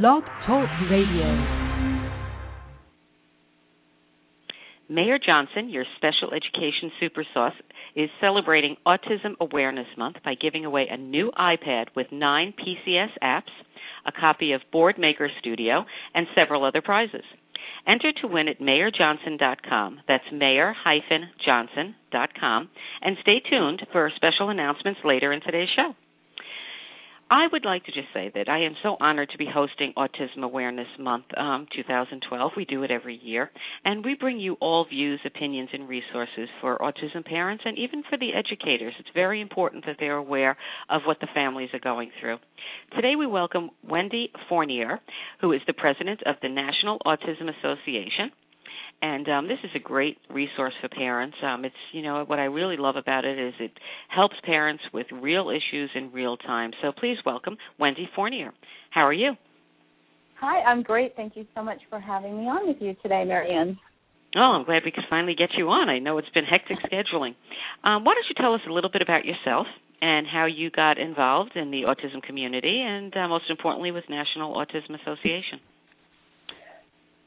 [0.00, 1.28] Blog Talk Radio.
[4.88, 7.52] Mayer-Johnson, your special education super sauce,
[7.94, 13.52] is celebrating Autism Awareness Month by giving away a new iPad with nine PCS apps,
[14.06, 17.24] a copy of Boardmaker Studio, and several other prizes.
[17.86, 20.00] Enter to win at mayerjohnson.com.
[20.08, 22.68] That's mayer-johnson.com.
[23.02, 25.92] And stay tuned for special announcements later in today's show.
[27.32, 30.42] I would like to just say that I am so honored to be hosting Autism
[30.42, 32.52] Awareness Month um, 2012.
[32.58, 33.50] We do it every year,
[33.86, 38.18] and we bring you all views, opinions, and resources for autism parents and even for
[38.18, 38.92] the educators.
[38.98, 40.58] It's very important that they're aware
[40.90, 42.36] of what the families are going through.
[42.94, 45.00] Today, we welcome Wendy Fournier,
[45.40, 48.30] who is the president of the National Autism Association
[49.02, 51.36] and um, this is a great resource for parents.
[51.42, 53.72] Um, it's you know what I really love about it is it
[54.08, 56.70] helps parents with real issues in real time.
[56.80, 58.52] So please welcome Wendy Fournier.
[58.90, 59.32] How are you?
[60.40, 61.14] Hi, I'm great.
[61.16, 63.78] Thank you so much for having me on with you today, Marianne.
[64.34, 65.88] Oh, I'm glad we could finally get you on.
[65.88, 67.34] I know it's been hectic scheduling.
[67.84, 69.66] Um, why don't you tell us a little bit about yourself
[70.00, 74.54] and how you got involved in the autism community, and uh, most importantly, with National
[74.54, 75.60] Autism Association?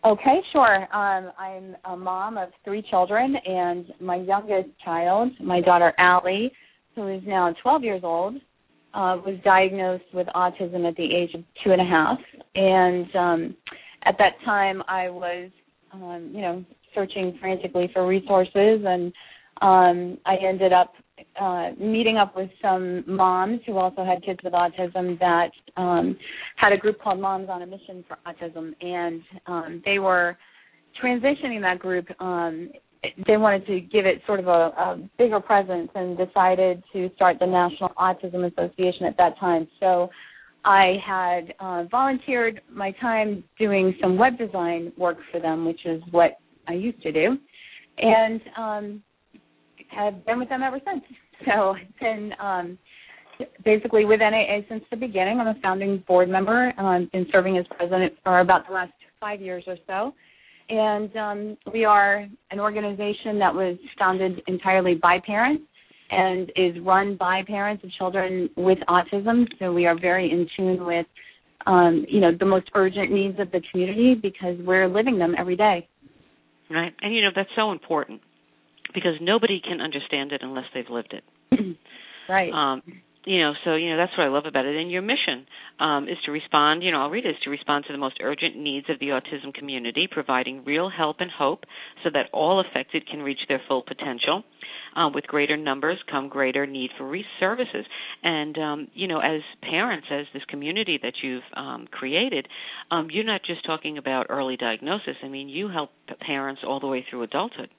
[0.06, 0.84] Okay, sure.
[0.95, 6.52] Um, I'm a mom of three children, and my youngest child, my daughter Allie,
[6.94, 8.36] who is now 12 years old,
[8.94, 12.20] uh, was diagnosed with autism at the age of two and a half.
[12.53, 13.58] And um,
[14.03, 15.50] at that time, I was,
[15.92, 19.11] um, you know, searching frantically for resources, and
[19.64, 20.94] um, I ended up
[21.39, 26.17] uh, meeting up with some moms who also had kids with autism that um,
[26.55, 30.38] had a group called Moms on a Mission for Autism, and um, they were
[31.02, 32.05] transitioning that group.
[32.21, 32.69] Um,
[33.27, 37.38] they wanted to give it sort of a, a bigger presence and decided to start
[37.39, 39.67] the National Autism Association at that time.
[39.80, 40.09] So
[40.63, 46.02] I had uh, volunteered my time doing some web design work for them, which is
[46.11, 47.38] what I used to do,
[47.99, 49.03] and um,
[49.89, 51.04] have been with them ever since.
[51.45, 52.77] So I've been um,
[53.65, 55.39] basically with NAA since the beginning.
[55.39, 56.71] I'm a founding board member.
[56.77, 60.14] I've um, been serving as president for about the last five years or so.
[60.70, 65.64] And um, we are an organization that was founded entirely by parents
[66.10, 69.45] and is run by parents of children with autism.
[69.60, 71.05] So we are very in tune with,
[71.67, 75.55] um, you know, the most urgent needs of the community because we're living them every
[75.55, 75.87] day.
[76.70, 78.21] Right, and you know that's so important
[78.95, 81.78] because nobody can understand it unless they've lived it.
[82.30, 82.52] right.
[82.52, 82.82] Um,
[83.26, 84.76] you know, so you know that's what I love about it.
[84.76, 85.48] And your mission
[85.80, 86.83] um, is to respond.
[86.83, 89.08] You know, I'll read it: is to respond to the most urgent needs of the
[89.08, 91.64] autism community, providing real help and hope,
[92.04, 94.44] so that all affected can reach their full potential.
[94.95, 97.86] Uh, with greater numbers come greater need for services.
[98.23, 102.48] And um, you know, as parents, as this community that you've um, created,
[102.92, 105.16] um, you're not just talking about early diagnosis.
[105.23, 105.89] I mean, you help
[106.26, 107.70] parents all the way through adulthood.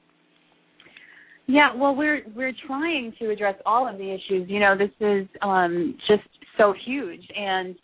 [1.46, 4.48] Yeah, well, we're we're trying to address all of the issues.
[4.48, 7.76] You know, this is um, just so huge, and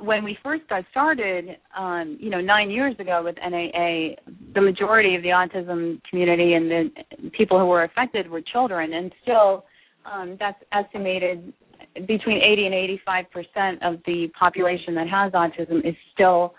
[0.00, 4.16] when we first got started, um, you know, nine years ago with NAA,
[4.54, 9.12] the majority of the autism community and the people who were affected were children, and
[9.22, 9.66] still,
[10.10, 11.52] um, that's estimated
[12.06, 16.54] between 80 and 85 percent of the population that has autism is still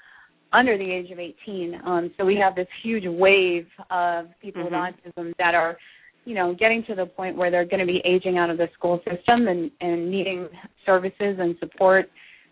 [0.53, 1.81] under the age of 18.
[1.85, 4.75] Um, so we have this huge wave of people mm-hmm.
[4.75, 5.77] with autism that are
[6.25, 8.67] you know, getting to the point where they're going to be aging out of the
[8.73, 10.47] school system and and needing
[10.85, 12.09] services and support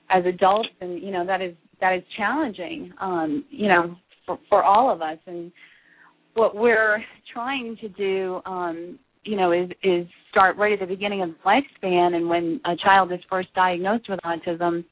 [0.09, 4.63] as adults, and you know that is that is challenging, um, you know, for for
[4.63, 5.18] all of us.
[5.28, 5.52] And
[6.34, 11.22] what we're trying to do, um, you know, is is start right at the beginning
[11.22, 14.84] of the lifespan, and when a child is first diagnosed with autism,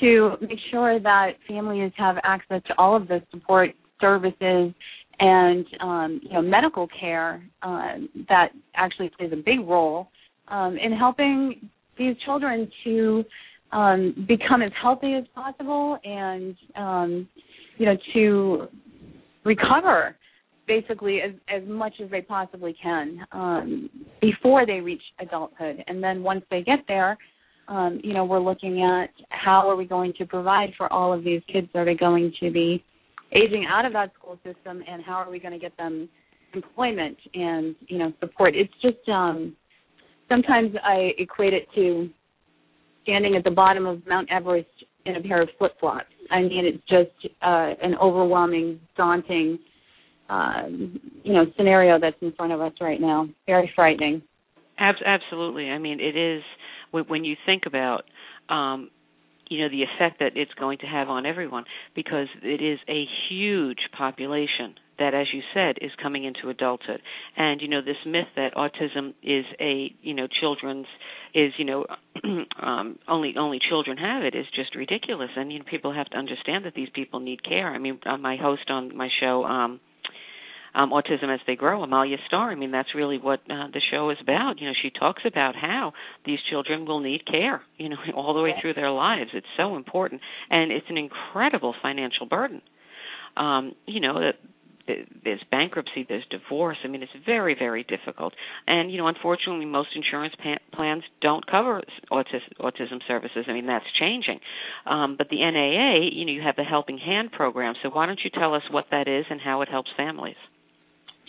[0.00, 3.70] to make sure that families have access to all of the support
[4.00, 4.72] services
[5.20, 7.94] and um, you know medical care uh,
[8.28, 10.08] that actually plays a big role
[10.48, 11.68] um, in helping
[11.98, 13.24] these children to
[13.72, 17.28] um, become as healthy as possible and um,
[17.78, 18.66] you know to
[19.44, 20.16] recover
[20.66, 23.90] basically as as much as they possibly can um,
[24.20, 25.82] before they reach adulthood.
[25.86, 27.18] And then once they get there
[27.66, 31.24] um, you know we're looking at how are we going to provide for all of
[31.24, 31.68] these kids?
[31.74, 32.84] That are going to be
[33.32, 36.08] aging out of that school system and how are we going to get them
[36.54, 38.54] employment and you know support?
[38.54, 39.56] It's just um
[40.28, 42.08] sometimes i equate it to
[43.02, 44.68] standing at the bottom of mount everest
[45.06, 49.58] in a pair of flip flops i mean it's just uh an overwhelming daunting
[50.28, 53.28] um you know scenario that's in front of us right now.
[53.46, 54.22] Very frightening.
[54.78, 55.70] Absolutely.
[55.70, 56.42] I mean it is
[56.90, 58.04] when you think about
[58.48, 58.90] um
[59.48, 61.64] you know the effect that it's going to have on everyone
[61.94, 67.00] because it is a huge population that as you said is coming into adulthood.
[67.36, 70.86] And you know this myth that autism is a you know children's
[71.34, 71.86] is you know
[72.62, 75.30] um only only children have it is just ridiculous.
[75.36, 77.68] And you know people have to understand that these people need care.
[77.68, 79.80] I mean uh, my host on my show um
[80.74, 82.50] um, autism as they grow, Amalia Starr.
[82.50, 84.60] I mean, that's really what uh, the show is about.
[84.60, 85.92] You know, she talks about how
[86.24, 89.30] these children will need care, you know, all the way through their lives.
[89.34, 90.20] It's so important,
[90.50, 92.62] and it's an incredible financial burden.
[93.36, 94.34] Um, you know, that
[95.24, 96.78] there's bankruptcy, there's divorce.
[96.84, 98.32] I mean, it's very, very difficult.
[98.66, 103.44] And you know, unfortunately, most insurance pa- plans don't cover autis- autism services.
[103.48, 104.40] I mean, that's changing.
[104.86, 107.74] Um, but the NAA, you know, you have the Helping Hand program.
[107.82, 110.36] So why don't you tell us what that is and how it helps families?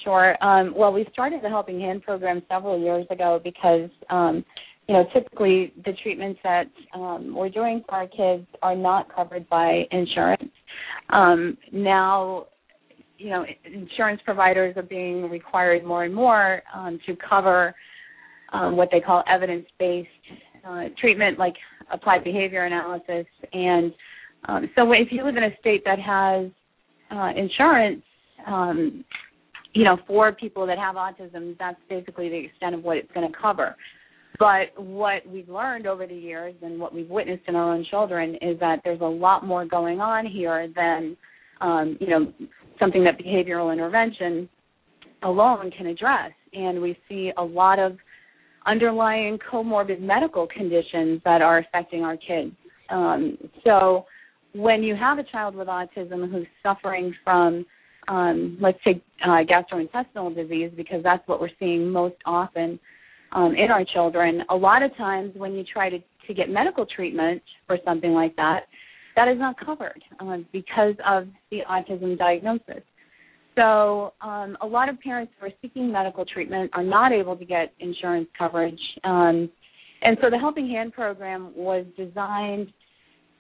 [0.04, 0.42] Sure.
[0.44, 4.46] Um, well, we started the Helping Hand program several years ago because, um,
[4.88, 9.48] you know, typically the treatments that um, we're doing for our kids are not covered
[9.50, 10.52] by insurance.
[11.10, 12.46] Um, now,
[13.18, 17.76] you know, insurance providers are being required more and more um, to cover
[18.54, 20.08] um, what they call evidence-based
[20.66, 21.54] uh, treatment, like
[21.92, 23.26] applied behavior analysis.
[23.52, 23.94] And
[24.48, 26.50] um, so, if you live in a state that has
[27.12, 28.02] uh, insurance,
[28.48, 29.04] um,
[29.74, 33.30] you know, for people that have autism, that's basically the extent of what it's going
[33.30, 33.76] to cover.
[34.38, 38.36] But what we've learned over the years and what we've witnessed in our own children
[38.42, 41.18] is that there's a lot more going on here than,
[41.62, 42.32] um, you know,
[42.80, 44.48] something that behavioral intervention
[45.24, 46.32] alone can address.
[46.54, 47.98] And we see a lot of
[48.66, 52.56] underlying comorbid medical conditions that are affecting our kids.
[52.90, 54.06] Um, so
[54.54, 57.66] when you have a child with autism who's suffering from
[58.08, 62.80] um, let's take uh, gastrointestinal disease because that's what we're seeing most often
[63.32, 64.42] um, in our children.
[64.50, 68.36] A lot of times when you try to, to get medical treatment for something like
[68.38, 68.62] that,
[69.16, 72.84] that is not covered uh, because of the autism diagnosis.
[73.56, 77.46] So um, a lot of parents who are seeking medical treatment are not able to
[77.46, 78.80] get insurance coverage.
[79.04, 79.50] Um,
[80.02, 82.72] and so the Helping Hand program was designed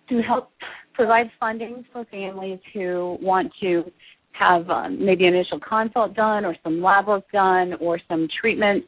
[0.10, 0.52] to help
[0.94, 3.84] provide funding for families who want to
[4.32, 8.86] have um, maybe an initial consult done or some lab work done or some treatment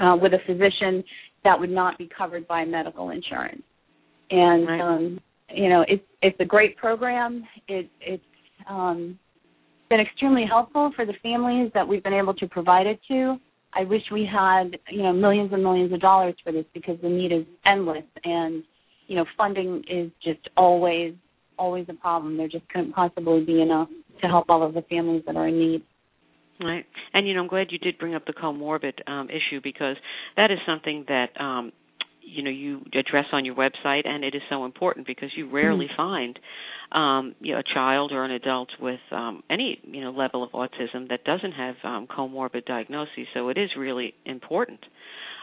[0.00, 1.02] uh, with a physician
[1.44, 3.62] that would not be covered by medical insurance.
[4.30, 4.80] And right.
[4.80, 7.44] um, you know, it's it's a great program.
[7.68, 8.22] It it's
[8.68, 9.18] um,
[9.90, 13.36] been extremely helpful for the families that we've been able to provide it to.
[13.74, 17.08] I wish we had you know millions and millions of dollars for this because the
[17.08, 18.62] need is endless and
[19.06, 21.14] you know funding is just always
[21.58, 22.36] always a problem.
[22.36, 23.88] There just couldn't possibly be enough
[24.24, 25.82] to help all of the families that are in need.
[26.60, 26.84] Right.
[27.12, 29.96] And you know, I'm glad you did bring up the comorbid um, issue because
[30.36, 31.72] that is something that um
[32.26, 35.86] you know you address on your website and it is so important because you rarely
[35.86, 35.96] mm-hmm.
[35.96, 36.38] find
[36.92, 40.50] um you know a child or an adult with um any you know level of
[40.52, 44.80] autism that doesn't have um comorbid diagnoses so it is really important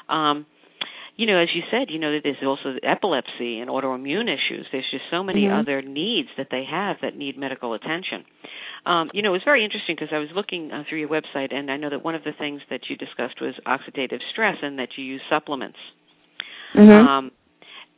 [0.10, 0.46] um
[1.22, 4.66] you know, as you said, you know, there's also epilepsy and autoimmune issues.
[4.72, 5.60] There's just so many mm-hmm.
[5.60, 8.26] other needs that they have that need medical attention.
[8.88, 11.54] Um, you know, it was very interesting because I was looking uh, through your website,
[11.54, 14.80] and I know that one of the things that you discussed was oxidative stress, and
[14.80, 15.78] that you use supplements.
[16.76, 16.90] Mm-hmm.
[16.90, 17.32] Um,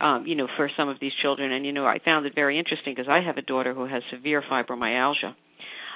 [0.02, 2.58] um, you know, for some of these children, and you know, I found it very
[2.58, 5.34] interesting because I have a daughter who has severe fibromyalgia,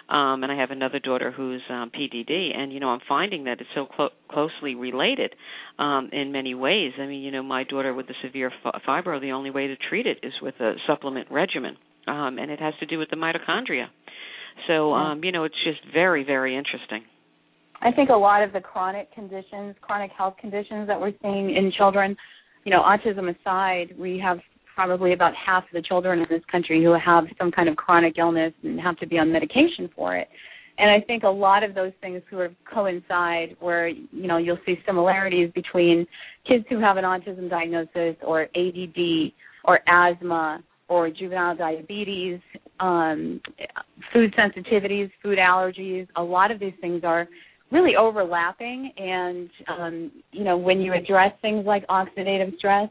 [0.09, 3.61] um, and I have another daughter who's um, PDD, and you know I'm finding that
[3.61, 5.35] it's so clo- closely related
[5.79, 6.93] um, in many ways.
[6.99, 9.77] I mean, you know, my daughter with the severe f- fibro, the only way to
[9.89, 13.17] treat it is with a supplement regimen, um, and it has to do with the
[13.17, 13.87] mitochondria.
[14.67, 17.05] So, um, you know, it's just very, very interesting.
[17.81, 21.71] I think a lot of the chronic conditions, chronic health conditions that we're seeing in
[21.77, 22.17] children,
[22.65, 24.39] you know, autism aside, we have
[24.79, 28.17] probably about half of the children in this country who have some kind of chronic
[28.17, 30.29] illness and have to be on medication for it.
[30.79, 34.61] And I think a lot of those things sort of coincide where, you know, you'll
[34.65, 36.07] see similarities between
[36.47, 39.33] kids who have an autism diagnosis or ADD
[39.65, 42.39] or asthma or juvenile diabetes,
[42.79, 43.41] um,
[44.13, 46.07] food sensitivities, food allergies.
[46.15, 47.27] A lot of these things are
[47.73, 52.89] really overlapping and um, you know when you address things like oxidative stress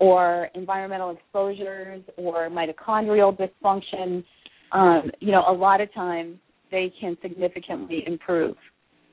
[0.00, 4.24] or environmental exposures or mitochondrial dysfunction,
[4.72, 6.36] um, you know, a lot of times
[6.70, 8.56] they can significantly improve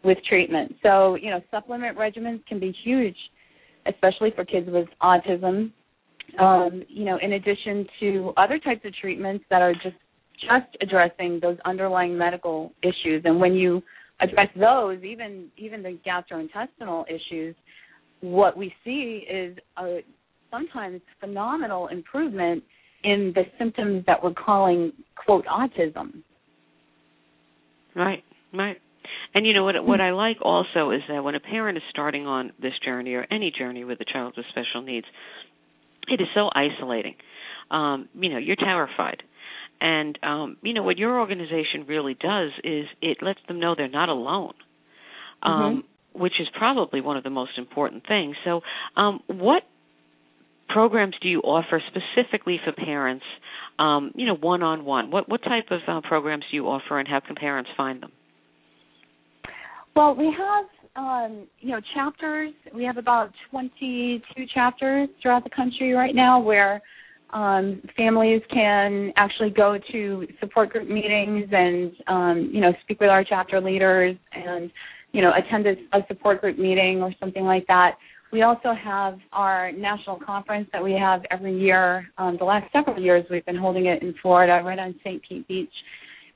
[0.04, 0.74] with treatment.
[0.82, 3.18] So, you know, supplement regimens can be huge,
[3.86, 5.72] especially for kids with autism.
[6.40, 9.96] Um, you know, in addition to other types of treatments that are just
[10.42, 13.24] just addressing those underlying medical issues.
[13.26, 13.82] And when you
[14.20, 17.56] address those, even even the gastrointestinal issues,
[18.22, 20.00] what we see is a
[20.52, 22.64] sometimes phenomenal improvement
[23.04, 24.92] in the symptoms that we're calling
[25.26, 26.24] quote autism.
[27.96, 28.24] Right,
[28.54, 28.78] right.
[29.34, 32.26] And you know what what I like also is that when a parent is starting
[32.28, 35.06] on this journey or any journey with a child with special needs,
[36.08, 37.16] it is so isolating.
[37.72, 39.24] Um, you know, you're terrified.
[39.80, 43.90] And um, you know what your organization really does is it lets them know they're
[43.90, 44.54] not alone.
[45.44, 46.20] Um, mm-hmm.
[46.20, 48.36] which is probably one of the most important things.
[48.44, 48.62] So,
[48.96, 49.62] um, what
[50.70, 53.26] programs do you offer specifically for parents?
[53.80, 55.12] Um, you know, one on one.
[55.12, 58.12] What what type of uh, programs do you offer, and how can parents find them?
[59.96, 62.54] Well, we have um, you know chapters.
[62.74, 66.82] We have about 22 chapters throughout the country right now where
[67.32, 73.10] um, families can actually go to support group meetings and um, you know speak with
[73.10, 74.72] our chapter leaders and
[75.12, 77.96] you know attend a, a support group meeting or something like that.
[78.32, 82.08] We also have our national conference that we have every year.
[82.18, 85.22] Um, the last several years, we've been holding it in Florida, right on St.
[85.28, 85.74] Pete Beach.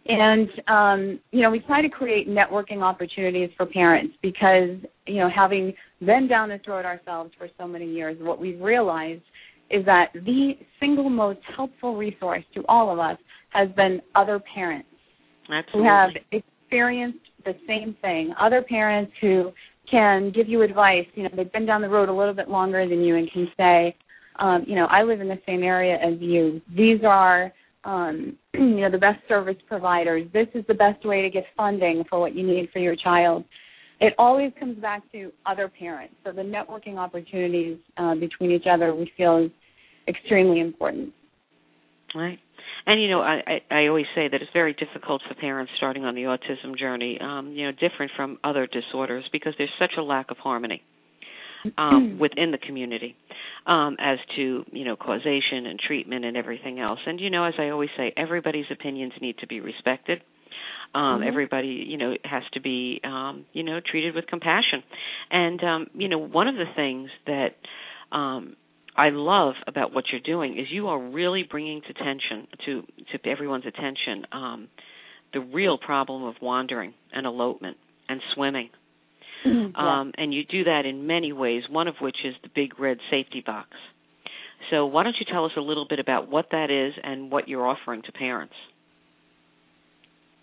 [0.07, 5.29] And um, you know, we try to create networking opportunities for parents because you know,
[5.33, 9.21] having been down this road ourselves for so many years, what we've realized
[9.69, 13.17] is that the single most helpful resource to all of us
[13.49, 14.87] has been other parents
[15.51, 15.81] Absolutely.
[15.81, 18.33] who have experienced the same thing.
[18.39, 19.51] Other parents who
[19.91, 21.05] can give you advice.
[21.13, 23.47] You know, they've been down the road a little bit longer than you and can
[23.57, 23.95] say,
[24.39, 26.61] um, you know, I live in the same area as you.
[26.75, 27.51] These are
[27.83, 30.27] um, you know the best service providers.
[30.33, 33.43] This is the best way to get funding for what you need for your child.
[33.99, 36.15] It always comes back to other parents.
[36.23, 39.51] So the networking opportunities uh, between each other we feel is
[40.07, 41.13] extremely important.
[42.15, 42.39] Right.
[42.85, 46.05] And you know, I, I I always say that it's very difficult for parents starting
[46.05, 47.19] on the autism journey.
[47.21, 50.81] Um, you know, different from other disorders because there's such a lack of harmony
[51.77, 53.15] um, within the community
[53.67, 56.99] um, as to you know causation and treatment and everything else.
[57.05, 60.21] And you know, as I always say, everybody's opinions need to be respected.
[60.93, 61.27] Um, mm-hmm.
[61.27, 64.83] Everybody, you know, has to be, um, you know, treated with compassion.
[65.29, 67.55] And um, you know, one of the things that
[68.11, 68.55] um,
[68.95, 73.29] I love about what you're doing is you are really bringing to attention to to
[73.29, 74.67] everyone's attention um,
[75.33, 77.77] the real problem of wandering and elopement
[78.09, 78.69] and swimming
[79.45, 79.75] Mm-hmm.
[79.75, 82.97] Um, and you do that in many ways, one of which is the big red
[83.09, 83.69] safety box.
[84.69, 87.47] So, why don't you tell us a little bit about what that is and what
[87.47, 88.53] you're offering to parents?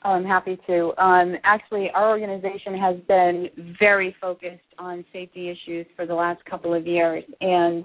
[0.03, 0.93] I'm happy to.
[1.03, 6.75] Um, actually, our organization has been very focused on safety issues for the last couple
[6.75, 7.85] of years, and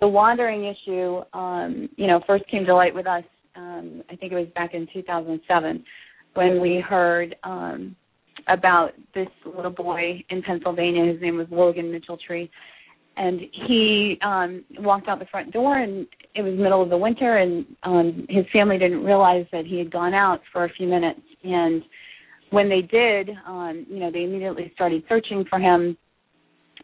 [0.00, 3.24] the wandering issue, um, you know, first came to light with us.
[3.54, 5.84] Um, I think it was back in 2007
[6.34, 7.94] when we heard um,
[8.48, 11.12] about this little boy in Pennsylvania.
[11.12, 12.48] His name was Logan Mitchelltree,
[13.16, 17.38] and he um walked out the front door, and it was middle of the winter,
[17.38, 21.20] and um his family didn't realize that he had gone out for a few minutes,
[21.44, 21.82] and
[22.50, 25.96] when they did, um, you know, they immediately started searching for him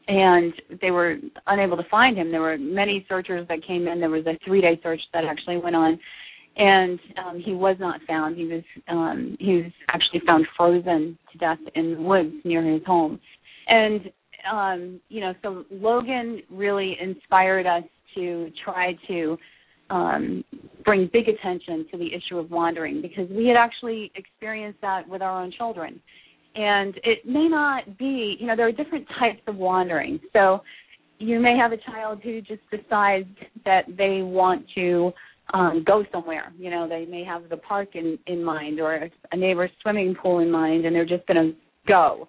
[0.08, 2.30] and they were unable to find him.
[2.30, 4.00] There were many searchers that came in.
[4.00, 5.98] There was a three day search that actually went on
[6.56, 8.36] and um, he was not found.
[8.36, 12.82] He was um, he was actually found frozen to death in the woods near his
[12.86, 13.20] home,
[13.68, 14.00] and
[14.50, 17.82] um, you know, so Logan really inspired us
[18.14, 19.36] to try to
[19.90, 20.44] um,
[20.84, 25.20] bring big attention to the issue of wandering because we had actually experienced that with
[25.22, 26.00] our own children,
[26.56, 30.18] and it may not be, you know, there are different types of wandering.
[30.32, 30.60] So
[31.18, 33.28] you may have a child who just decides
[33.64, 35.12] that they want to
[35.54, 36.52] um, go somewhere.
[36.58, 40.40] You know, they may have the park in in mind or a neighbor's swimming pool
[40.40, 42.28] in mind, and they're just going to go.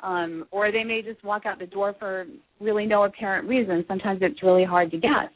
[0.00, 2.26] Um, or they may just walk out the door for
[2.60, 3.84] really no apparent reason.
[3.88, 5.30] Sometimes it's really hard to guess.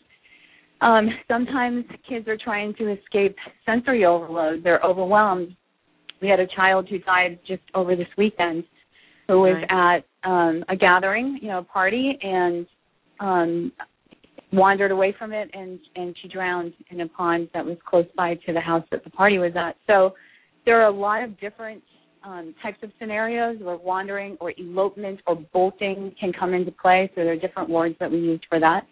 [0.80, 3.36] Um, sometimes kids are trying to escape
[3.66, 4.64] sensory overload.
[4.64, 5.56] They're overwhelmed.
[6.22, 8.64] We had a child who died just over this weekend
[9.28, 10.02] who was right.
[10.24, 12.66] at um, a gathering, you know, a party, and
[13.20, 13.72] um,
[14.52, 18.34] wandered away from it and and she drowned in a pond that was close by
[18.34, 19.76] to the house that the party was at.
[19.86, 20.14] So
[20.64, 21.82] there are a lot of different
[22.24, 27.10] um, types of scenarios where wandering or elopement or bolting can come into play.
[27.14, 28.82] So there are different words that we use for that.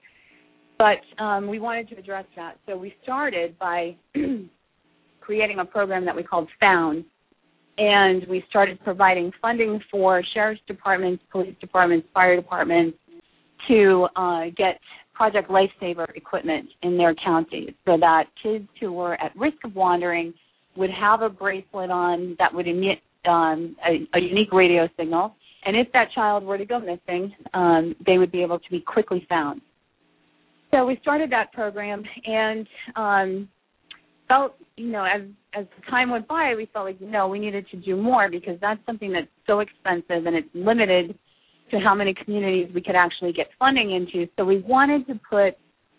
[0.79, 2.57] But um, we wanted to address that.
[2.67, 3.97] So we started by
[5.21, 7.05] creating a program that we called Found.
[7.81, 12.99] And we started providing funding for sheriff's departments, police departments, fire departments
[13.69, 14.79] to uh, get
[15.15, 20.35] Project Lifesaver equipment in their counties so that kids who were at risk of wandering
[20.77, 25.35] would have a bracelet on that would emit um, a, a, unique radio signal.
[25.65, 28.81] And if that child were to go missing, um, they would be able to be
[28.81, 29.63] quickly found.
[30.71, 33.49] So we started that program, and um,
[34.29, 35.23] felt, you know, as
[35.55, 38.81] as time went by, we felt like no, we needed to do more because that's
[38.87, 41.19] something that's so expensive and it's limited
[41.71, 44.29] to how many communities we could actually get funding into.
[44.37, 45.57] So we wanted to put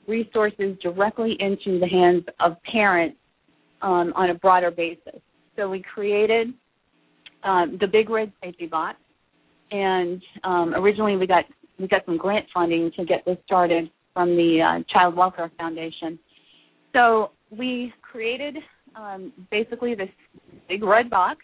[0.08, 3.17] resources directly into the hands of parents
[3.81, 5.22] um, on a broader basis.
[5.55, 6.50] So we created
[7.43, 8.98] um, the Big Red Safety Box,
[9.72, 11.46] and um, originally we got
[11.79, 16.20] we got some grant funding to get this started from the uh, Child Welfare Foundation.
[16.93, 18.58] So we created
[18.95, 20.10] um, basically this
[20.67, 21.39] big red box,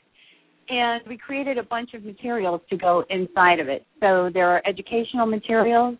[0.69, 3.85] and we created a bunch of materials to go inside of it.
[4.01, 5.95] So there are educational materials,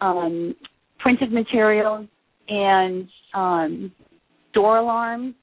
[0.00, 0.54] um,
[0.98, 2.06] printed materials,
[2.48, 3.92] and um,
[4.52, 5.34] door alarms.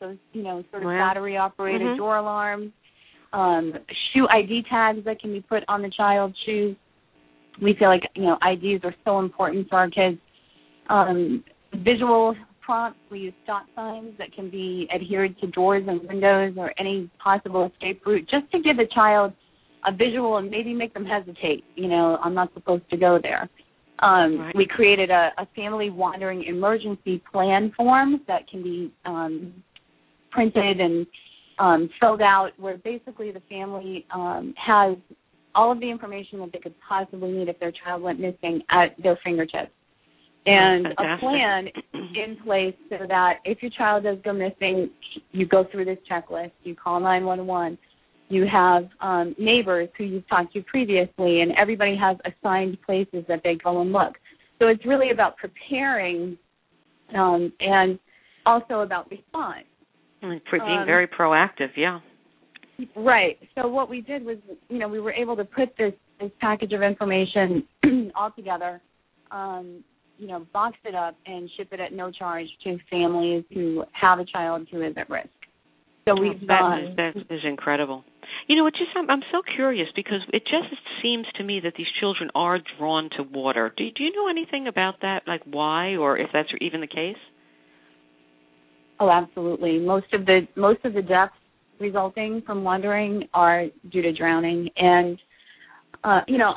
[0.00, 0.98] Those you know sort of Wow.
[0.98, 1.96] battery operated Mhm.
[1.96, 2.72] door alarms,
[3.32, 3.74] um,
[4.12, 6.76] shoe ID tags that can be put on the child's shoes.
[7.60, 10.18] We feel like you know IDs are so important for our kids.
[10.88, 12.34] Um, visual
[12.68, 13.00] prompts.
[13.10, 17.70] We use stop signs that can be adhered to doors and windows or any possible
[17.72, 19.32] escape route, just to give the child
[19.86, 21.64] a visual and maybe make them hesitate.
[21.76, 23.48] You know, I'm not supposed to go there.
[24.00, 24.54] Um, Right.
[24.54, 29.54] We created a, a family wandering emergency plan form that can be um,
[30.30, 31.06] printed and
[31.58, 34.96] um, filled out, where basically the family um, has
[35.54, 38.94] all of the information that they could possibly need if their child went missing at
[39.02, 39.72] their fingertips.
[40.48, 44.90] And a plan in place so that if your child does go missing,
[45.32, 46.52] you go through this checklist.
[46.64, 47.78] You call 911.
[48.30, 53.40] You have um, neighbors who you've talked to previously, and everybody has assigned places that
[53.42, 54.14] they go and look.
[54.58, 56.36] So it's really about preparing
[57.16, 57.98] um, and
[58.44, 59.64] also about response.
[60.22, 62.00] Mm, For being Um, very proactive, yeah.
[62.94, 63.38] Right.
[63.54, 64.36] So what we did was,
[64.68, 67.62] you know, we were able to put this this package of information
[68.16, 68.80] all together,
[69.30, 69.84] um,
[70.18, 74.18] you know, box it up and ship it at no charge to families who have
[74.18, 75.28] a child who is at risk.
[76.06, 76.84] So we've that done.
[76.84, 78.04] is, that is incredible.
[78.46, 81.74] You know, it just I'm, I'm so curious because it just seems to me that
[81.76, 83.72] these children are drawn to water.
[83.76, 87.16] Do do you know anything about that, like why, or if that's even the case?
[89.00, 89.78] Oh, absolutely.
[89.78, 91.34] Most of the most of the deaths
[91.78, 95.18] resulting from wandering are due to drowning, and
[96.04, 96.54] uh, you know,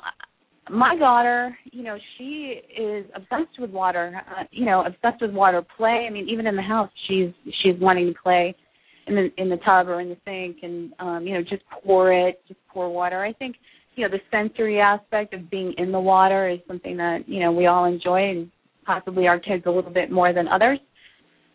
[0.71, 4.21] my daughter, you know, she is obsessed with water.
[4.29, 6.05] Uh, you know, obsessed with water play.
[6.07, 7.31] I mean, even in the house, she's
[7.61, 8.55] she's wanting to play
[9.07, 12.13] in the in the tub or in the sink, and um, you know, just pour
[12.13, 13.23] it, just pour water.
[13.23, 13.55] I think
[13.95, 17.51] you know the sensory aspect of being in the water is something that you know
[17.51, 18.51] we all enjoy, and
[18.85, 20.79] possibly our kids a little bit more than others.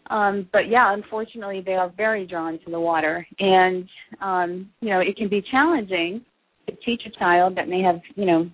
[0.08, 3.88] Um, but yeah, unfortunately, they are very drawn to the water, and
[4.20, 6.22] um, you know it can be challenging
[6.68, 8.50] to teach a child that may have you know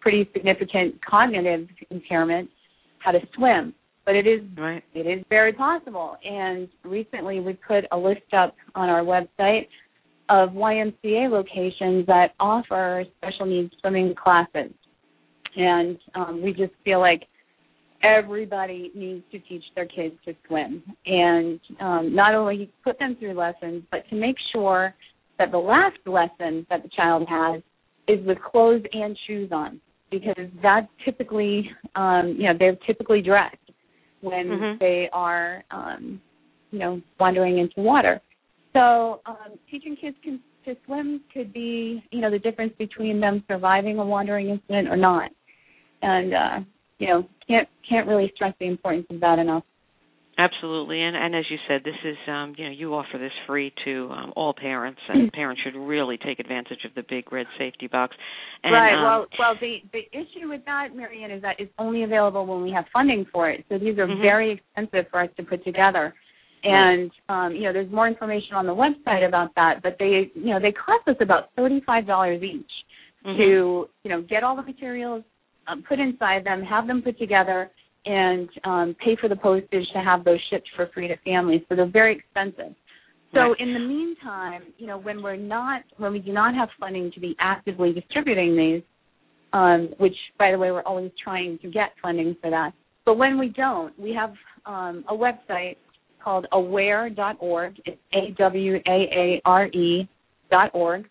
[0.00, 2.50] pretty significant cognitive impairment
[2.98, 3.74] how to swim.
[4.04, 4.82] But it is Right.
[4.94, 6.16] it is very possible.
[6.24, 9.68] And recently, we put a list up on our website
[10.30, 14.72] of YMCA locations that offer special needs swimming classes,
[15.56, 17.22] and um, we just feel like
[18.02, 23.32] everybody needs to teach their kids to swim and um, not only put them through
[23.32, 24.94] lessons but to make sure
[25.38, 27.60] that the last lesson that the child has
[28.06, 29.80] is with clothes and shoes on
[30.10, 33.56] because that's typically um, you know they're typically dressed
[34.20, 34.78] when Mhm.
[34.78, 36.20] they are um,
[36.70, 38.20] you know wandering into water.
[38.72, 43.44] So um, teaching kids can, to swim could be you know the difference between them
[43.48, 45.30] surviving a wandering incident or not.
[46.02, 46.60] And uh
[46.98, 49.64] you know can't can't really stress the importance of that enough
[50.40, 53.72] Absolutely, and and as you said, this is um, you know you offer this free
[53.84, 57.88] to um, all parents, and parents should really take advantage of the big red safety
[57.88, 58.14] box.
[58.62, 62.04] And, right um, well well the the issue with that marianne is that it's only
[62.04, 64.20] available when we have funding for it so these are Mhm.
[64.20, 66.12] very expensive for us to put together
[66.64, 70.50] and um you know there's more information on the website about that but they you
[70.52, 72.72] know they cost us about thirty five dollars each
[73.24, 73.36] mhm.
[73.36, 75.22] to you know get all the materials
[75.68, 77.70] um, put inside them, have them put together,
[78.08, 81.60] and um, pay for the postage to have those shipped for free to families.
[81.68, 82.74] So they're very expensive.
[83.34, 83.60] So Right.
[83.60, 87.20] in the meantime, you know, when we're not, when we do not have funding to
[87.20, 88.82] be actively distributing these,
[89.52, 92.72] um, which by the way, we're always trying to get funding for that.
[93.04, 94.32] But when we don't, we have
[94.64, 95.76] um, a website
[96.22, 97.80] called awaare.org.
[97.84, 100.08] It's A W A A R E
[100.50, 101.06] dot org.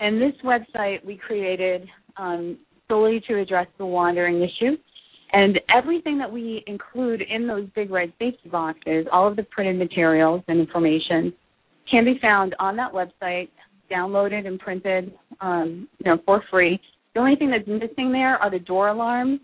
[0.00, 4.76] And this website we created um, solely to address the wandering issue.
[5.32, 9.78] And everything that we include in those big red safety boxes, all of the printed
[9.78, 11.32] materials and information,
[11.90, 13.48] can be found on that website,
[13.90, 16.80] downloaded and printed, um, you know, for free.
[17.14, 19.40] The only thing that's missing there are the door alarms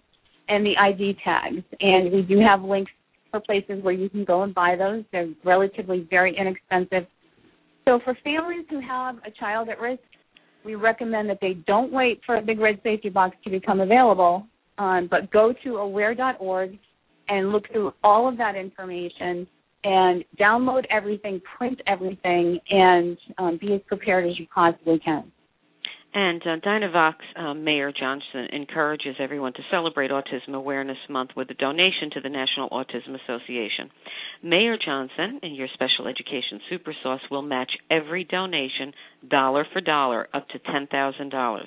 [0.48, 1.62] and the ID tags.
[1.80, 2.92] And we do have links
[3.30, 5.04] for places where you can go and buy those.
[5.12, 7.08] They're relatively very inexpensive.
[7.84, 10.02] So for families who have a child at risk,
[10.64, 14.46] we recommend that they don't wait for a big red safety box to become available,
[14.78, 16.78] um, but go to awaare.org
[17.28, 19.46] and look through all of that information
[19.84, 25.30] and download everything, print everything, and um, be as prepared as you possibly can.
[26.18, 32.08] And uh, Dynavox uh, Mayer-Johnson encourages everyone to celebrate Autism Awareness Month with a donation
[32.14, 33.90] to the National Autism Association.
[34.42, 38.94] Mayer-Johnson and your special education super sauce will match every donation
[39.28, 41.60] dollar for dollar up to $10,000.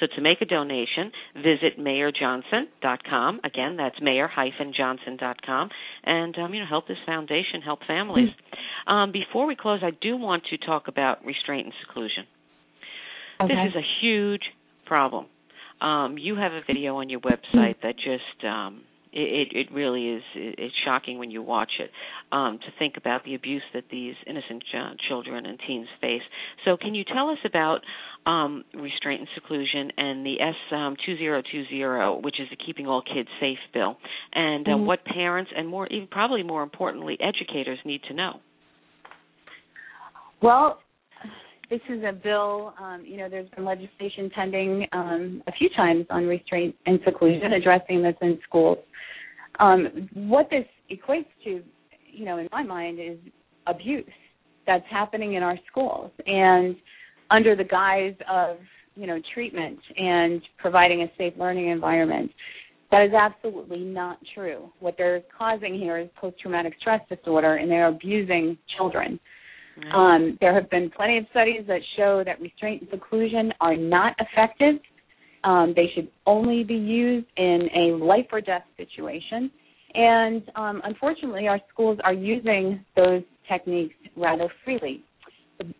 [0.00, 3.40] So to make a donation, visit mayerjohnson.com.
[3.44, 5.70] Again, that's mayer-johnson.com,
[6.04, 8.28] and um, you know help this foundation help families.
[8.86, 12.24] Um, before we close, I do want to talk about restraint and seclusion.
[13.40, 13.54] Okay.
[13.54, 14.42] This is a huge
[14.86, 15.26] problem.
[15.80, 18.44] Um, you have a video on your website that just
[19.14, 21.90] um, it, it really is it's shocking when you watch it
[22.32, 26.22] um, to think about the abuse that these innocent ch- children and teens face.
[26.64, 27.80] So, can you tell us about
[28.26, 33.28] um, restraint and seclusion and the S um, 2020, which is the Keeping All Kids
[33.40, 33.96] Safe bill,
[34.32, 34.86] and uh, mm-hmm.
[34.86, 38.40] what parents and more, even probably more importantly, educators need to know?
[40.42, 40.80] Well,
[41.70, 42.74] this is a bill.
[42.80, 47.52] Um, you know, there's been legislation pending um, a few times on restraint and seclusion,
[47.60, 48.78] addressing this in schools.
[49.58, 51.62] Um, what this equates to,
[52.12, 53.18] you know, in my mind, is
[53.66, 54.04] abuse
[54.66, 56.76] that's happening in our schools, and
[57.30, 58.58] under the guise of
[58.94, 62.30] you know treatment and providing a safe learning environment.
[62.92, 64.70] That is absolutely not true.
[64.78, 69.18] What they're causing here is post-traumatic stress disorder, and they're abusing children.
[69.94, 74.14] Um, there have been plenty of studies that show that restraint and seclusion are not
[74.18, 74.76] effective.
[75.44, 79.50] Um, they should only be used in a life or death situation.
[79.94, 85.02] And um, unfortunately, our schools are using those techniques rather freely.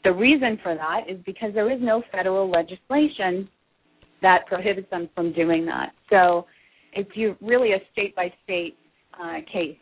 [0.05, 3.49] The, reason for that is because there is no federal legislation
[4.23, 5.93] that prohibits them from doing that.
[6.09, 6.47] So
[6.95, 7.11] it's
[7.43, 8.77] really a state by state
[9.53, 9.77] case.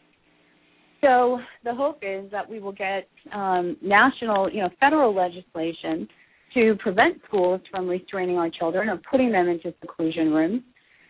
[1.05, 6.09] So the hope is that we will get um, national, you know, federal legislation
[6.55, 10.63] to prevent schools from restraining our children or putting them into seclusion rooms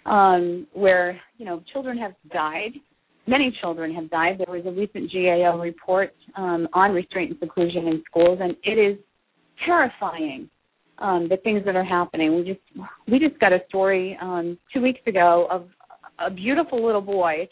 [0.05, 2.73] um, where, you know, children have died.
[3.29, 4.39] Many children have died.
[4.39, 8.79] There was a recent GAO report um, on restraint and seclusion in schools, and it
[8.79, 8.99] is
[9.65, 10.51] terrifying
[10.99, 12.35] um, the things that are happening.
[12.35, 15.69] We just we just got a story um, two weeks ago of
[16.19, 17.49] a beautiful little boy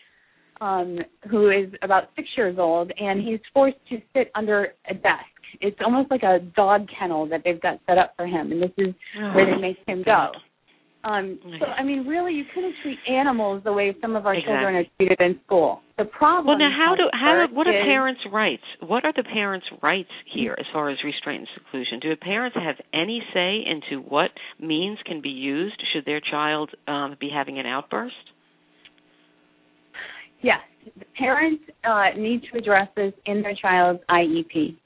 [0.62, 0.98] um,
[1.28, 5.26] who is about six years old, and he's forced to sit under a desk.
[5.60, 8.70] It's almost like a dog kennel that they've got set up for him, and this
[8.78, 9.34] is oh.
[9.34, 10.28] where they make him go.
[11.04, 14.54] Um, so, I mean, really, you couldn't treat animals the way some of our exactly.
[14.54, 15.80] children are treated in school.
[15.98, 16.46] The problem.
[16.46, 18.62] Well, now, how do how what are is, parents' rights?
[18.80, 21.98] What are the parents' rights here as far as restraint and seclusion?
[21.98, 27.16] Do parents have any say into what means can be used should their child um,
[27.18, 28.14] be having an outburst?
[30.42, 30.58] Yes,
[30.98, 34.76] the parents uh, need to address this in their child's IEP.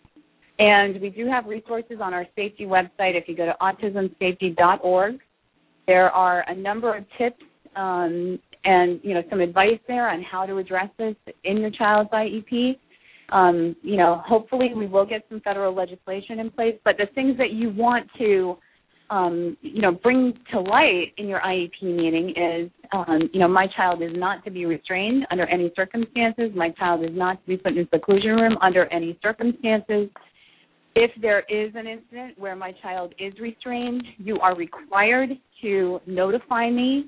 [0.58, 3.14] And we do have resources on our safety website.
[3.14, 5.18] If you go to autismsafety.org,
[5.86, 7.42] there are a number of tips
[7.76, 11.14] um, and you know some advice there on how to address this
[11.44, 12.78] in your child's IEP.
[13.28, 16.76] Um, you know, hopefully we will get some federal legislation in place.
[16.84, 18.56] But the things that you want to
[19.10, 23.66] um, you know, bring to light in your IEP meeting is, um, you know, my
[23.76, 26.50] child is not to be restrained under any circumstances.
[26.54, 30.08] My child is not to be put in a seclusion room under any circumstances.
[30.94, 35.30] If there is an incident where my child is restrained, you are required
[35.62, 37.06] to notify me.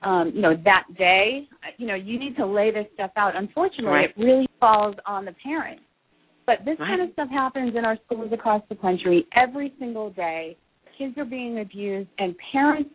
[0.00, 1.48] Um, you know, that day.
[1.76, 3.34] You know, you need to lay this stuff out.
[3.34, 4.10] Unfortunately, right.
[4.10, 5.80] it really falls on the parent.
[6.46, 6.86] But this right.
[6.86, 10.56] kind of stuff happens in our schools across the country every single day
[10.98, 12.90] kids are being abused and parents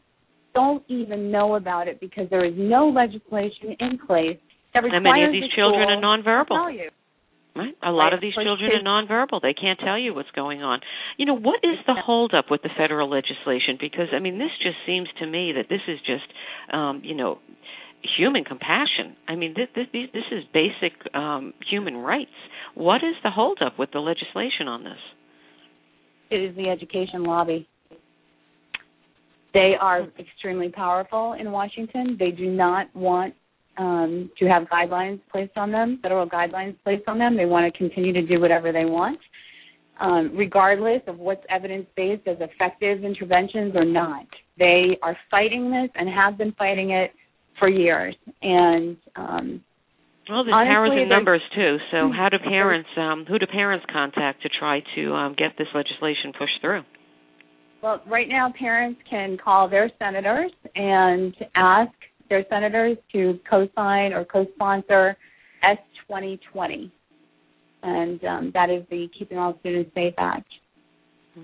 [0.53, 4.37] don't even know about it because there is no legislation in place
[4.73, 6.47] that requires and many of these the children are nonverbal.
[6.49, 6.89] to tell you.
[7.55, 7.75] Right.
[7.83, 8.13] A lot Right.
[8.13, 9.41] of these For children kids- are nonverbal.
[9.41, 10.81] They can't tell you what's going on.
[11.17, 13.77] You know, what is the holdup with the federal legislation?
[13.79, 16.25] Because I mean, this just seems to me that this is just,
[16.71, 17.37] um, you know,
[18.17, 19.15] human compassion.
[19.27, 22.31] I mean, this this, this is basic um, human rights.
[22.73, 24.99] What is the holdup with the legislation on this?
[26.31, 27.67] It is the education lobby.
[29.53, 32.17] They are extremely powerful in Washington.
[32.19, 33.35] They do not want
[33.77, 37.37] um, to have guidelines placed on them, federal guidelines placed on them.
[37.37, 39.19] They want to continue to do whatever they want,
[39.99, 44.25] um, regardless of what's evidence based as effective interventions or not.
[44.57, 47.11] They are fighting this and have been fighting it
[47.59, 48.15] for years.
[48.41, 49.63] And um,
[50.29, 51.77] Well, there's Honestly, powers in numbers too.
[51.91, 55.67] So, how do parents, um, who do parents contact to try to um, get this
[55.73, 56.81] legislation pushed through?
[57.84, 61.91] Well, right now, parents can call their senators and ask
[62.30, 65.17] their senators to co-sign or co-sponsor
[65.63, 66.89] S 2020,
[67.84, 70.48] and um, that is the Keeping All Students Safe Act.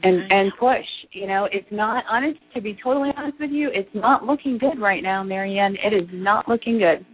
[0.01, 0.27] And Okay.
[0.29, 0.85] and push.
[1.11, 2.39] You know, it's not honest.
[2.53, 5.75] To be totally honest with you, it's not looking good right now, Marianne.
[5.83, 7.05] It is not looking good.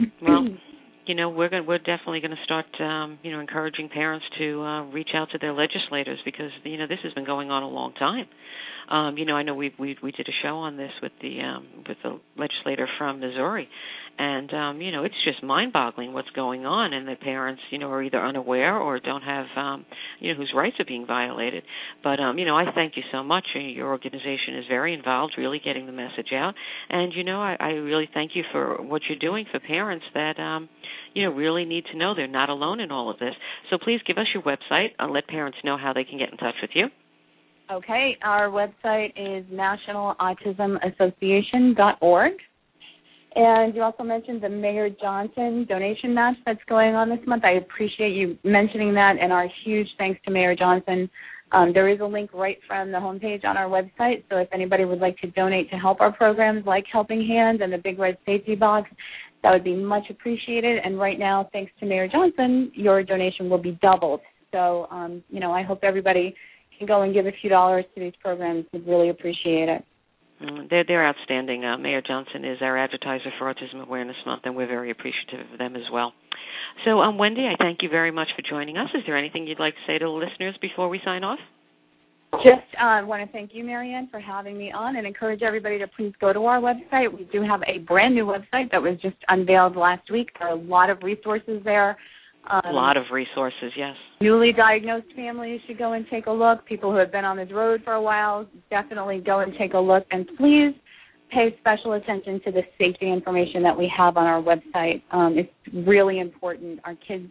[0.00, 0.08] Yeah.
[0.28, 0.48] Well,
[1.06, 4.60] you know, we're going we're definitely going to start um, you know, encouraging parents to
[4.62, 7.68] uh reach out to their legislators because you know, this has been going on a
[7.68, 8.26] long time.
[8.88, 11.40] Um, you know, I know we we we did a show on this with the
[11.40, 13.68] um with the legislator from Missouri
[14.18, 17.90] and um you know, it's just mind-boggling what's going on and the parents, you know,
[17.90, 19.84] are either unaware or don't have um
[20.18, 21.62] you know, whose rights are being violated.
[22.02, 23.44] But um you know, I thank you so much.
[23.54, 26.54] Your organization is very involved really getting the message out
[26.88, 30.38] and you know, I, I really thank you for what you're doing for parents that
[30.38, 30.68] um,
[31.14, 33.34] you know really need to know they're not alone in all of this.
[33.70, 34.88] So please give us your website.
[34.98, 36.86] and let parents know how they can get in touch with you.
[37.72, 42.32] Okay, our website is nationalautismassociation.org.
[43.36, 47.44] And you also mentioned the Mayer-Johnson donation match that's going on this month.
[47.44, 51.08] I appreciate you mentioning that, and our huge thanks to Mayer-Johnson.
[51.52, 54.84] Um, there is a link right from the homepage on our website, so if anybody
[54.84, 58.18] would like to donate to help our programs like Helping Hands and the Big Red
[58.26, 58.90] Safety Box,
[59.44, 60.80] that would be much appreciated.
[60.84, 64.22] And right now, thanks to Mayer-Johnson, your donation will be doubled.
[64.50, 66.34] So, um, you know, I hope everybody
[66.80, 68.64] can go and give a few dollars to these programs.
[68.72, 69.84] We'd really appreciate it.
[70.42, 71.64] Mm, They're they're outstanding.
[71.64, 75.76] Uh, Mayer-Johnson is our advertiser for Autism Awareness Month, and we're very appreciative of them
[75.76, 76.14] as well.
[76.84, 78.88] So, um, Wendy, I thank you very much for joining us.
[78.94, 81.38] Is there anything you'd like to say to the listeners before we sign off?
[82.42, 85.88] Just uh, want to thank you, Marianne, for having me on and encourage everybody to
[85.88, 87.12] please go to our website.
[87.12, 90.28] We do have a brand new website that was just unveiled last week.
[90.38, 91.98] There are a lot of resources there.
[92.48, 93.94] Um, a lot of resources, yes.
[94.20, 96.64] newly diagnosed families should go and take a look.
[96.66, 99.78] People who have been on this road for a while, definitely go and take a
[99.78, 100.04] look.
[100.10, 100.74] And please
[101.30, 105.02] pay special attention to the safety information that we have on our website.
[105.12, 106.80] Um, it's really important.
[106.84, 107.26] Our kids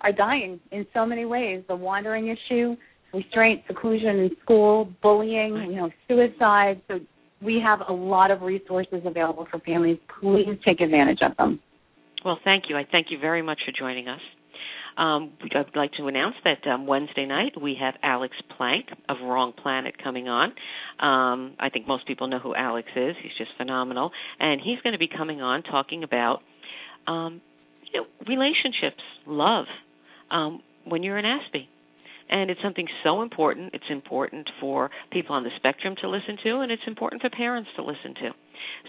[0.00, 1.64] are dying in so many ways.
[1.68, 2.76] The wandering issue,
[3.14, 6.82] restraint, seclusion in school, bullying, you know, suicide.
[6.88, 6.98] So
[7.42, 9.98] we have a lot of resources available for families.
[10.20, 11.60] Please take advantage of them.
[12.24, 12.76] Well, thank you.
[12.76, 14.20] I thank you very much for joining us.
[14.98, 19.52] Um, I'd like to announce that um, Wednesday night we have Alex Plank of Wrong
[19.52, 20.48] Planet coming on.
[20.98, 23.14] Um, I think most people know who Alex is.
[23.22, 26.40] He's just phenomenal, and he's going to be coming on talking about
[27.06, 27.40] um,
[27.92, 29.66] you know relationships, love,
[30.32, 31.68] um, when you're an Aspie.
[32.30, 33.70] And it's something so important.
[33.72, 37.70] It's important for people on the spectrum to listen to, and it's important for parents
[37.76, 38.30] to listen to.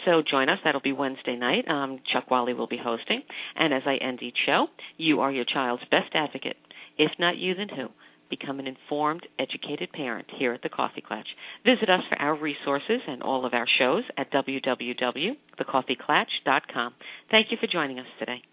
[0.06, 0.60] So join us.
[0.64, 1.68] That'll be Wednesday night.
[1.68, 3.22] Um, Chuck Wally will be hosting.
[3.56, 6.58] And as I end each show, you are your child's best advocate.
[6.98, 7.88] If not you, then who?
[8.30, 11.26] Become an informed, educated parent here at the Coffee Klatch.
[11.66, 16.94] Visit us for our resources and all of our shows at www.thecoffeeklatch.com.
[17.32, 18.44] Thank you for joining us today.